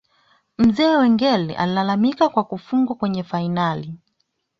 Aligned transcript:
Mzee 0.57 0.97
Wenger 0.97 1.55
alilalamika 1.57 2.29
kwa 2.29 2.43
kufungwa 2.43 2.95
kwenye 2.95 3.23
fainali 3.23 3.95